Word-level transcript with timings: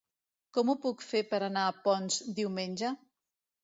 Com 0.57 0.71
ho 0.71 0.75
puc 0.85 1.05
fer 1.09 1.23
per 1.35 1.43
anar 1.51 1.69
a 1.69 1.77
Ponts 1.87 2.21
diumenge? 2.43 2.95